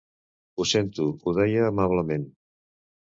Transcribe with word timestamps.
Ho 0.61 0.65
sento, 0.69 1.05
ho 1.25 1.35
deia 1.41 1.67
amablement. 1.67 2.29